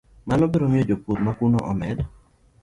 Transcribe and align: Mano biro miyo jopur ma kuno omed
Mano 0.27 0.43
biro 0.51 0.65
miyo 0.71 0.85
jopur 0.89 1.17
ma 1.25 1.31
kuno 1.37 1.59
omed 1.71 1.97